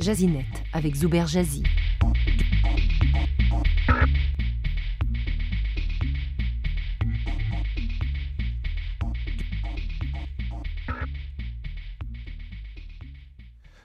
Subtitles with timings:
[0.00, 1.62] Jazinet avec Zuber Jazzy.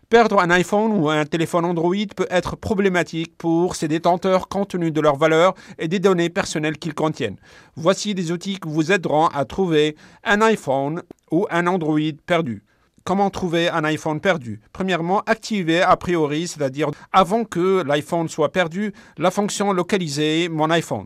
[0.09, 4.91] Perdre un iPhone ou un téléphone Android peut être problématique pour ses détenteurs compte tenu
[4.91, 7.38] de leur valeur et des données personnelles qu'ils contiennent.
[7.76, 11.02] Voici des outils qui vous aideront à trouver un iPhone
[11.32, 12.63] ou un Android perdu.
[13.08, 18.94] Comment trouver un iPhone perdu Premièrement, activez a priori, c'est-à-dire avant que l'iPhone soit perdu,
[19.20, 21.05] la fonction localiser mon iPhone.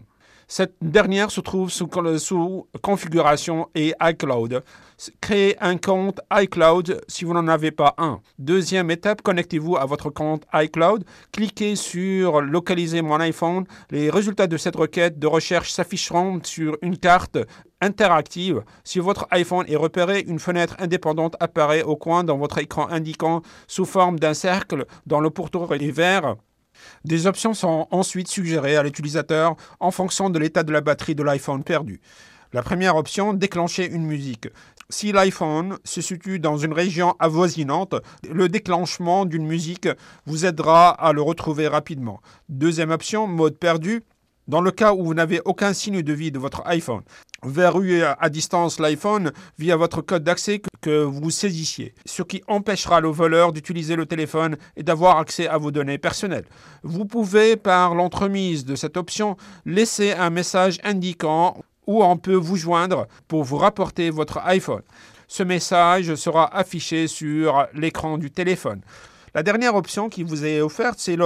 [0.51, 1.87] Cette dernière se trouve sous,
[2.81, 4.63] configuration et iCloud.
[5.21, 8.19] Créez un compte iCloud si vous n'en avez pas un.
[8.39, 11.05] Deuxième étape, connectez-vous à votre compte iCloud.
[11.31, 13.65] Cliquez sur localiser mon iPhone.
[13.91, 17.37] Les résultats de cette requête de recherche s'afficheront sur une carte
[17.79, 18.63] interactive.
[18.83, 23.43] Si votre iPhone est repéré, une fenêtre indépendante apparaît au coin dans votre écran indiquant
[23.67, 26.37] sous forme d'un cercle dans le pourtour vert
[27.05, 31.23] des options sont ensuite suggérées à l'utilisateur en fonction de l'état de la batterie de
[31.23, 32.01] l'iPhone perdu.
[32.51, 34.47] La première option, déclencher une musique.
[34.89, 37.93] Si l'iPhone se situe dans une région avoisinante,
[38.27, 39.87] le déclenchement d'une musique
[40.25, 42.21] vous aidera à le retrouver rapidement.
[42.49, 44.01] Deuxième option, mode perdu.
[44.49, 47.03] Dans le cas où vous n'avez aucun signe de vie de votre iPhone,
[47.43, 53.09] verrouillez à distance l'iPhone via votre code d'accès que vous saisissiez, ce qui empêchera le
[53.09, 56.45] voleur d'utiliser le téléphone et d'avoir accès à vos données personnelles.
[56.81, 62.57] Vous pouvez, par l'entremise de cette option, laisser un message indiquant où on peut vous
[62.57, 64.81] joindre pour vous rapporter votre iPhone.
[65.27, 68.81] Ce message sera affiché sur l'écran du téléphone.
[69.33, 71.17] La dernière option qui vous est offerte, c'est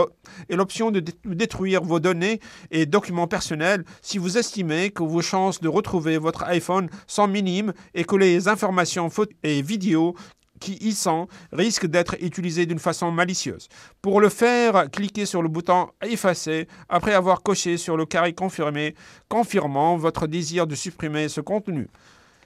[0.50, 2.40] l'option de détruire vos données
[2.72, 7.74] et documents personnels si vous estimez que vos chances de retrouver votre iPhone sont minimes
[7.94, 10.16] et que les informations photos et vidéos
[10.60, 13.68] qui y sont risquent d'être utilisées d'une façon malicieuse.
[14.02, 18.96] Pour le faire, cliquez sur le bouton Effacer après avoir coché sur le carré confirmé,
[19.28, 21.88] confirmant votre désir de supprimer ce contenu.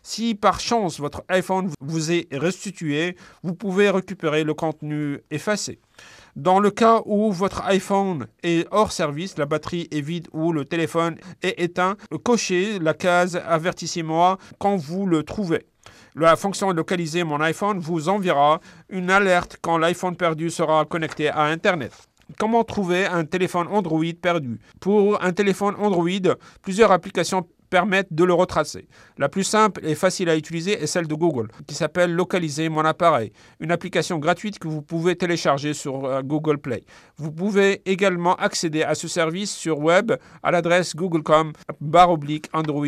[0.10, 5.82] Si par chance votre iPhone vous est restitué, vous pouvez récupérer le contenu effacé.
[6.38, 10.64] Dans le cas où votre iPhone est hors service, la batterie est vide ou le
[10.64, 15.66] téléphone est éteint, cochez la case Avertissez-moi quand vous le trouvez.
[16.16, 21.42] La fonction localiser mon iPhone vous enverra une alerte quand l'iPhone perdu sera connecté à
[21.42, 21.92] Internet.
[22.40, 24.60] Comment trouver un téléphone Android perdu?
[24.80, 28.88] Pour un téléphone Android, plusieurs applications permettent de le retracer.
[29.18, 32.86] La plus simple et facile à utiliser est celle de Google, qui s'appelle Localiser mon
[32.86, 36.84] appareil, une application gratuite que vous pouvez télécharger sur euh, Google Play.
[37.18, 40.12] Vous pouvez également accéder à ce service sur web
[40.44, 41.54] à l'adresse google.com
[42.54, 42.86] Android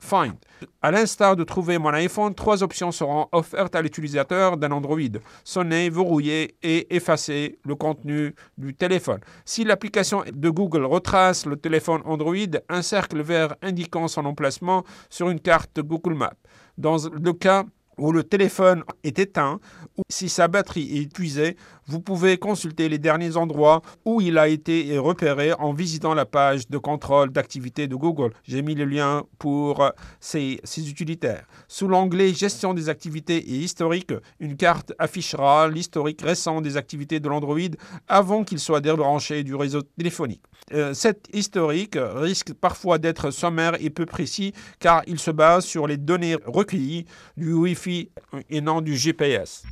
[0.00, 0.34] Find.
[0.82, 4.98] À l'instar de trouver mon iPhone, trois options seront offertes à l'utilisateur d'un Android
[5.44, 9.20] sonner, verrouiller et effacer le contenu du téléphone.
[9.44, 12.34] Si l'application de Google retrace le téléphone Android,
[12.68, 16.34] un cercle vert indiquant son emplacement sur une carte Google Maps.
[16.76, 17.64] Dans le cas
[17.98, 19.60] où le téléphone est éteint
[19.96, 24.48] ou si sa batterie est épuisée, vous pouvez consulter les derniers endroits où il a
[24.48, 28.32] été repéré en visitant la page de contrôle d'activité de Google.
[28.44, 31.46] J'ai mis le lien pour ces, ces utilitaires.
[31.66, 37.28] Sous l'onglet Gestion des activités et historique, une carte affichera l'historique récent des activités de
[37.28, 37.58] l'Android
[38.06, 40.42] avant qu'il soit débranché du réseau téléphonique.
[40.74, 45.86] Euh, cet historique risque parfois d'être sommaire et peu précis car il se base sur
[45.86, 47.06] les données recueillies
[47.36, 47.52] du
[47.88, 49.64] Et non du GPS.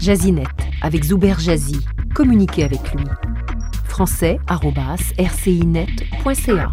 [0.00, 0.42] Jazinet
[0.82, 1.78] avec Zuber Jazzy.
[2.14, 3.04] Communiquez avec lui.
[3.88, 6.72] français.rcinet.ca